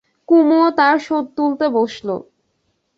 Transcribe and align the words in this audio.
কুমুও 0.29 0.67
তার 0.77 0.95
শোধ 1.05 1.25
তুলতে 1.37 1.65
বসল। 1.75 2.09